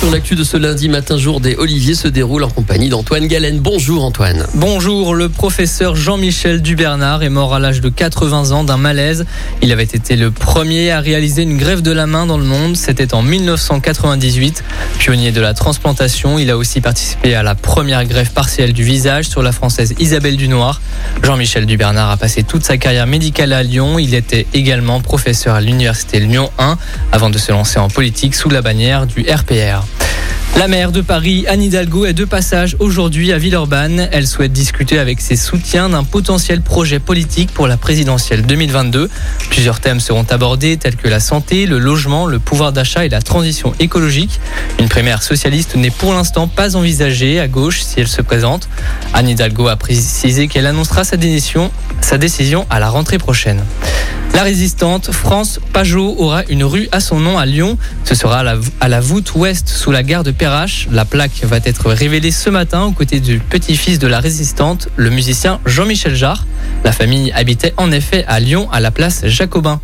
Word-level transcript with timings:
Sur 0.00 0.10
l'actu 0.10 0.34
de 0.34 0.44
ce 0.44 0.56
lundi 0.56 0.88
matin, 0.88 1.18
jour 1.18 1.40
des 1.40 1.56
Oliviers 1.56 1.94
se 1.94 2.08
déroule 2.08 2.42
en 2.44 2.48
compagnie 2.48 2.88
d'Antoine 2.88 3.26
Galen. 3.26 3.58
Bonjour 3.58 4.02
Antoine. 4.02 4.46
Bonjour, 4.54 5.14
le 5.14 5.28
professeur 5.28 5.94
Jean-Michel 5.94 6.62
Dubernard 6.62 7.22
est 7.22 7.28
mort 7.28 7.54
à 7.54 7.58
l'âge 7.58 7.82
de 7.82 7.90
80 7.90 8.52
ans 8.52 8.64
d'un 8.64 8.78
malaise. 8.78 9.26
Il 9.60 9.70
avait 9.72 9.82
été 9.82 10.16
le 10.16 10.30
premier 10.30 10.90
à 10.90 11.00
réaliser 11.00 11.42
une 11.42 11.58
grève 11.58 11.82
de 11.82 11.92
la 11.92 12.06
main 12.06 12.24
dans 12.24 12.38
le 12.38 12.44
monde. 12.44 12.78
C'était 12.78 13.12
en 13.12 13.20
1998. 13.20 14.64
Pionnier 14.98 15.32
de 15.32 15.40
la 15.42 15.52
transplantation, 15.52 16.38
il 16.38 16.50
a 16.50 16.56
aussi 16.56 16.80
participé 16.80 17.34
à 17.34 17.42
la 17.42 17.54
première 17.54 18.06
greffe 18.06 18.32
partielle 18.32 18.72
du 18.72 18.84
visage 18.84 19.28
sur 19.28 19.42
la 19.42 19.52
française 19.52 19.94
Isabelle 19.98 20.38
Dunoir. 20.38 20.80
Jean-Michel 21.22 21.66
Dubernard 21.66 22.08
a 22.08 22.16
passé 22.16 22.42
toute 22.42 22.64
sa 22.64 22.78
carrière 22.78 23.06
médicale 23.06 23.52
à 23.52 23.62
Lyon. 23.62 23.98
Il 23.98 24.14
était 24.14 24.46
également 24.54 25.02
professeur 25.02 25.54
à 25.56 25.60
l'université 25.60 26.20
Lyon 26.20 26.50
1 26.58 26.78
avant 27.12 27.28
de 27.28 27.36
se 27.36 27.52
lancer 27.52 27.78
en 27.78 27.88
politique 27.88 28.34
sous 28.34 28.48
la 28.48 28.62
bannière 28.62 29.06
du 29.06 29.26
RPR. 29.30 29.89
La 30.60 30.68
maire 30.68 30.92
de 30.92 31.00
Paris, 31.00 31.46
Anne 31.48 31.62
Hidalgo, 31.62 32.04
est 32.04 32.12
de 32.12 32.26
passage 32.26 32.76
aujourd'hui 32.80 33.32
à 33.32 33.38
Villeurbanne. 33.38 34.10
Elle 34.12 34.26
souhaite 34.26 34.52
discuter 34.52 34.98
avec 34.98 35.22
ses 35.22 35.34
soutiens 35.34 35.88
d'un 35.88 36.04
potentiel 36.04 36.60
projet 36.60 36.98
politique 36.98 37.50
pour 37.50 37.66
la 37.66 37.78
présidentielle 37.78 38.42
2022. 38.42 39.08
Plusieurs 39.48 39.80
thèmes 39.80 40.00
seront 40.00 40.26
abordés 40.28 40.76
tels 40.76 40.96
que 40.96 41.08
la 41.08 41.18
santé, 41.18 41.64
le 41.64 41.78
logement, 41.78 42.26
le 42.26 42.38
pouvoir 42.38 42.72
d'achat 42.72 43.06
et 43.06 43.08
la 43.08 43.22
transition 43.22 43.72
écologique. 43.80 44.38
Une 44.78 44.90
primaire 44.90 45.22
socialiste 45.22 45.76
n'est 45.76 45.88
pour 45.88 46.12
l'instant 46.12 46.46
pas 46.46 46.76
envisagée 46.76 47.40
à 47.40 47.48
gauche 47.48 47.80
si 47.80 47.98
elle 47.98 48.08
se 48.08 48.20
présente. 48.20 48.68
Anne 49.14 49.30
Hidalgo 49.30 49.66
a 49.68 49.76
précisé 49.76 50.46
qu'elle 50.46 50.66
annoncera 50.66 51.04
sa 51.04 51.16
décision, 51.16 51.70
sa 52.00 52.18
décision 52.18 52.66
à 52.70 52.80
la 52.80 52.88
rentrée 52.88 53.18
prochaine. 53.18 53.64
La 54.34 54.42
résistante 54.42 55.10
France 55.10 55.60
Pajot 55.72 56.14
aura 56.18 56.44
une 56.48 56.64
rue 56.64 56.88
à 56.92 57.00
son 57.00 57.18
nom 57.18 57.36
à 57.36 57.46
Lyon. 57.46 57.76
Ce 58.04 58.14
sera 58.14 58.40
à 58.40 58.42
la, 58.42 58.56
à 58.80 59.00
voûte 59.00 59.34
ouest 59.34 59.68
sous 59.68 59.90
la 59.90 60.02
gare 60.02 60.22
de 60.22 60.30
Perrache. 60.30 60.88
La 60.90 61.04
plaque 61.04 61.42
va 61.42 61.58
être 61.64 61.90
révélée 61.90 62.30
ce 62.30 62.48
matin 62.48 62.84
aux 62.84 62.92
côtés 62.92 63.20
du 63.20 63.38
petit-fils 63.38 63.98
de 63.98 64.06
la 64.06 64.20
résistante, 64.20 64.88
le 64.96 65.10
musicien 65.10 65.60
Jean-Michel 65.66 66.14
Jarre. 66.14 66.46
La 66.84 66.92
famille 66.92 67.32
habitait 67.32 67.74
en 67.76 67.92
effet 67.92 68.24
à 68.28 68.40
Lyon 68.40 68.68
à 68.72 68.80
la 68.80 68.90
place 68.90 69.26
Jacobin. 69.26 69.80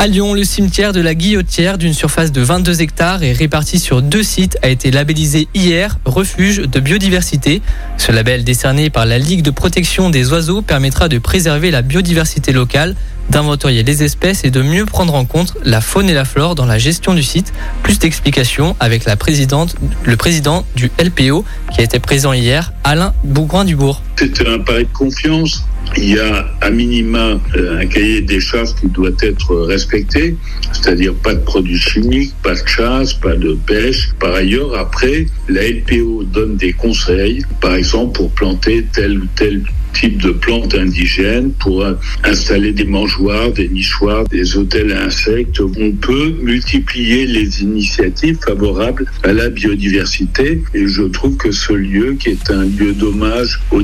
À 0.00 0.06
Lyon, 0.06 0.32
le 0.32 0.44
cimetière 0.44 0.92
de 0.92 1.00
la 1.00 1.16
Guillotière, 1.16 1.76
d'une 1.76 1.92
surface 1.92 2.30
de 2.30 2.40
22 2.40 2.82
hectares 2.82 3.24
et 3.24 3.32
réparti 3.32 3.80
sur 3.80 4.00
deux 4.00 4.22
sites, 4.22 4.56
a 4.62 4.68
été 4.68 4.92
labellisé 4.92 5.48
hier 5.54 5.98
refuge 6.04 6.58
de 6.58 6.78
biodiversité. 6.78 7.62
Ce 7.96 8.12
label 8.12 8.44
décerné 8.44 8.90
par 8.90 9.06
la 9.06 9.18
Ligue 9.18 9.42
de 9.42 9.50
protection 9.50 10.08
des 10.08 10.30
oiseaux 10.30 10.62
permettra 10.62 11.08
de 11.08 11.18
préserver 11.18 11.72
la 11.72 11.82
biodiversité 11.82 12.52
locale 12.52 12.94
d'inventorier 13.28 13.82
les 13.82 14.04
espèces 14.04 14.44
et 14.44 14.52
de 14.52 14.62
mieux 14.62 14.86
prendre 14.86 15.16
en 15.16 15.24
compte 15.24 15.54
la 15.64 15.80
faune 15.80 16.08
et 16.08 16.14
la 16.14 16.24
flore 16.24 16.54
dans 16.54 16.64
la 16.64 16.78
gestion 16.78 17.12
du 17.12 17.24
site. 17.24 17.52
Plus 17.82 17.98
d'explications 17.98 18.76
avec 18.78 19.04
le 19.04 19.16
président 20.16 20.64
du 20.76 20.92
LPO 21.02 21.44
qui 21.74 21.82
été 21.82 21.98
présent 21.98 22.32
hier, 22.32 22.72
Alain 22.84 23.14
Bougrain-Dubourg. 23.24 24.02
C'est 24.18 24.48
un 24.48 24.58
pari 24.58 24.82
de 24.82 24.92
confiance. 24.92 25.64
Il 25.96 26.14
y 26.14 26.18
a 26.18 26.48
à 26.60 26.70
minima 26.70 27.40
euh, 27.56 27.80
un 27.80 27.86
cahier 27.86 28.20
des 28.20 28.40
charges 28.40 28.74
qui 28.74 28.88
doit 28.88 29.12
être 29.22 29.54
respecté, 29.58 30.34
c'est-à-dire 30.72 31.14
pas 31.14 31.36
de 31.36 31.40
produits 31.40 31.78
chimiques, 31.78 32.34
pas 32.42 32.54
de 32.54 32.66
chasse, 32.66 33.14
pas 33.14 33.36
de 33.36 33.56
pêche. 33.64 34.10
Par 34.18 34.34
ailleurs, 34.34 34.76
après, 34.76 35.26
la 35.48 35.62
LPO 35.68 36.24
donne 36.24 36.56
des 36.56 36.72
conseils, 36.72 37.44
par 37.60 37.76
exemple 37.76 38.18
pour 38.18 38.30
planter 38.32 38.86
tel 38.92 39.18
ou 39.18 39.26
tel 39.36 39.62
type 39.94 40.22
de 40.22 40.30
plantes 40.30 40.74
indigènes, 40.74 41.52
pour 41.52 41.84
installer 42.24 42.72
des 42.72 42.84
mangeoires, 42.84 43.50
des 43.52 43.68
nichoirs, 43.68 44.24
des 44.28 44.56
hôtels 44.56 44.92
à 44.92 45.04
insectes. 45.04 45.60
On 45.60 45.92
peut 45.92 46.34
multiplier 46.42 47.26
les 47.26 47.62
initiatives 47.62 48.38
favorables 48.44 49.06
à 49.22 49.32
la 49.32 49.48
biodiversité 49.48 50.62
et 50.74 50.86
je 50.86 51.02
trouve 51.02 51.36
que 51.36 51.50
ce 51.50 51.72
lieu, 51.72 52.16
qui 52.18 52.30
est 52.30 52.50
un 52.50 52.64
lieu 52.64 52.92
d'hommage 52.92 53.60
aux 53.70 53.82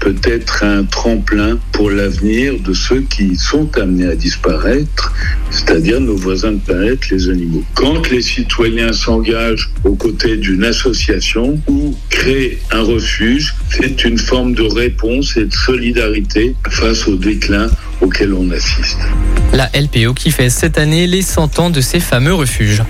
peut 0.00 0.16
être 0.24 0.64
un 0.64 0.84
tremplin 0.84 1.58
pour 1.72 1.90
l'avenir 1.90 2.54
de 2.60 2.72
ceux 2.72 3.02
qui 3.02 3.36
sont 3.36 3.76
amenés 3.78 4.06
à 4.06 4.16
disparaître, 4.16 5.12
c'est-à-dire 5.50 6.00
nos 6.00 6.16
voisins 6.16 6.52
de 6.52 6.58
planète, 6.58 7.10
les 7.10 7.28
animaux. 7.28 7.64
Quand 7.74 8.10
les 8.10 8.22
citoyens 8.22 8.92
s'engagent 8.92 9.70
aux 9.84 9.94
côtés 9.94 10.36
d'une 10.36 10.64
association 10.64 11.60
ou 11.68 11.94
créent 12.08 12.58
un 12.70 12.82
refuge, 12.82 13.54
c'est 13.70 14.04
une 14.04 14.18
forme 14.18 14.54
de 14.54 14.62
réponse 14.62 15.36
et 15.36 15.44
de 15.44 15.54
solidarité 15.54 16.54
face 16.70 17.06
au 17.06 17.16
déclin 17.16 17.68
auquel 18.00 18.34
on 18.34 18.50
assiste. 18.50 18.98
La 19.52 19.68
LPO 19.74 20.14
qui 20.14 20.30
fait 20.30 20.48
cette 20.48 20.78
année 20.78 21.06
les 21.06 21.22
100 21.22 21.58
ans 21.58 21.70
de 21.70 21.80
ces 21.80 22.00
fameux 22.00 22.34
refuges. 22.34 22.82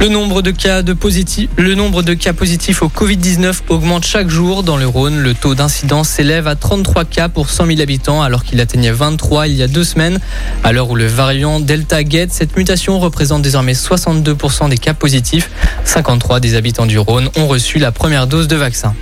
Le 0.00 0.08
nombre 0.08 0.42
de 0.42 0.50
cas, 0.50 0.82
le 0.82 1.74
nombre 1.74 2.02
de 2.02 2.14
cas 2.14 2.32
positifs 2.32 2.82
au 2.82 2.88
Covid-19 2.88 3.60
augmente 3.68 4.04
chaque 4.04 4.28
jour 4.28 4.62
dans 4.62 4.76
le 4.76 4.86
Rhône. 4.86 5.20
Le 5.20 5.34
taux 5.34 5.54
d'incidence 5.54 6.08
s'élève 6.08 6.46
à 6.46 6.54
33 6.54 7.04
cas 7.04 7.28
pour 7.28 7.50
100 7.50 7.66
000 7.66 7.80
habitants 7.80 8.22
alors 8.22 8.44
qu'il 8.44 8.60
atteignait 8.60 8.92
23 8.92 9.48
il 9.48 9.54
y 9.54 9.62
a 9.62 9.68
deux 9.68 9.84
semaines. 9.84 10.20
À 10.64 10.72
l'heure 10.72 10.90
où 10.90 10.96
le 10.96 11.06
variant 11.06 11.60
Delta 11.60 12.02
guette, 12.04 12.32
cette 12.32 12.56
mutation 12.56 12.98
représente 12.98 13.42
désormais 13.42 13.72
62% 13.72 14.68
des 14.68 14.78
cas 14.78 14.94
positifs. 14.94 15.50
53 15.84 16.40
des 16.40 16.54
habitants 16.54 16.86
du 16.86 16.98
Rhône 16.98 17.28
ont 17.36 17.46
reçu 17.46 17.78
la 17.78 17.92
première 17.92 18.26
dose 18.26 18.48
de 18.48 18.56
vaccin. 18.56 18.94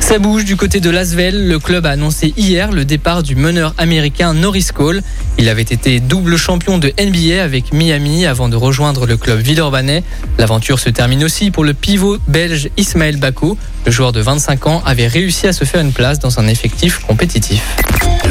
Ça 0.00 0.18
bouge 0.18 0.44
du 0.44 0.56
côté 0.56 0.80
de 0.80 0.90
Lasvel. 0.90 1.48
Le 1.48 1.58
club 1.58 1.86
a 1.86 1.90
annoncé 1.90 2.34
hier 2.36 2.72
le 2.72 2.84
départ 2.84 3.22
du 3.22 3.36
meneur 3.36 3.74
américain 3.78 4.34
Norris 4.34 4.68
Cole. 4.74 4.93
Il 5.38 5.48
avait 5.48 5.62
été 5.62 6.00
double 6.00 6.36
champion 6.36 6.78
de 6.78 6.92
NBA 6.98 7.42
avec 7.42 7.72
Miami 7.72 8.26
avant 8.26 8.48
de 8.48 8.56
rejoindre 8.56 9.06
le 9.06 9.16
club 9.16 9.40
villeurbanais. 9.40 10.02
L'aventure 10.38 10.78
se 10.78 10.90
termine 10.90 11.24
aussi 11.24 11.50
pour 11.50 11.64
le 11.64 11.74
pivot 11.74 12.18
belge 12.28 12.68
Ismaël 12.76 13.16
Bako. 13.16 13.56
Le 13.86 13.92
joueur 13.92 14.12
de 14.12 14.20
25 14.20 14.66
ans 14.66 14.82
avait 14.86 15.08
réussi 15.08 15.46
à 15.46 15.52
se 15.52 15.64
faire 15.64 15.80
une 15.80 15.92
place 15.92 16.18
dans 16.18 16.38
un 16.40 16.46
effectif 16.46 17.00
compétitif. 17.00 17.62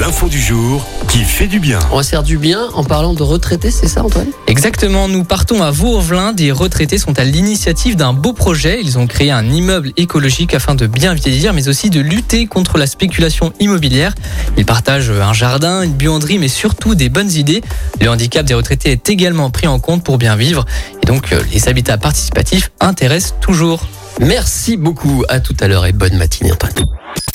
L'info 0.05 0.27
du 0.27 0.41
jour 0.41 0.85
qui 1.07 1.19
fait 1.19 1.47
du 1.47 1.61
bien. 1.61 1.79
On 1.89 1.95
va 1.95 2.03
se 2.03 2.09
faire 2.09 2.23
du 2.23 2.37
bien 2.37 2.67
en 2.73 2.83
parlant 2.83 3.13
de 3.13 3.23
retraités, 3.23 3.71
c'est 3.71 3.87
ça 3.87 4.03
Antoine? 4.03 4.27
Exactement, 4.47 5.07
nous 5.07 5.23
partons 5.23 5.63
à 5.63 5.71
Vaux-en-Velin. 5.71 6.33
Des 6.33 6.51
retraités 6.51 6.97
sont 6.97 7.17
à 7.17 7.23
l'initiative 7.23 7.95
d'un 7.95 8.11
beau 8.11 8.33
projet. 8.33 8.81
Ils 8.83 8.99
ont 8.99 9.07
créé 9.07 9.31
un 9.31 9.45
immeuble 9.49 9.93
écologique 9.95 10.53
afin 10.55 10.75
de 10.75 10.87
bien 10.87 11.13
vieillir, 11.13 11.53
mais 11.53 11.69
aussi 11.69 11.89
de 11.89 12.01
lutter 12.01 12.47
contre 12.47 12.77
la 12.77 12.85
spéculation 12.85 13.53
immobilière. 13.61 14.13
Ils 14.57 14.65
partagent 14.65 15.09
un 15.09 15.31
jardin, 15.31 15.83
une 15.83 15.93
buanderie, 15.93 16.37
mais 16.37 16.49
surtout 16.49 16.95
des 16.95 17.07
bonnes 17.07 17.31
idées. 17.31 17.61
Le 18.01 18.09
handicap 18.09 18.45
des 18.45 18.55
retraités 18.55 18.91
est 18.91 19.09
également 19.09 19.51
pris 19.51 19.67
en 19.67 19.79
compte 19.79 20.03
pour 20.03 20.17
bien 20.17 20.35
vivre. 20.35 20.65
Et 21.01 21.05
donc, 21.05 21.31
euh, 21.31 21.41
les 21.53 21.69
habitats 21.69 21.97
participatifs 21.97 22.71
intéressent 22.81 23.35
toujours. 23.39 23.87
Merci 24.19 24.75
beaucoup, 24.75 25.23
à 25.29 25.39
tout 25.39 25.55
à 25.61 25.69
l'heure 25.69 25.85
et 25.85 25.93
bonne 25.93 26.17
matinée 26.17 26.51
Antoine. 26.51 26.73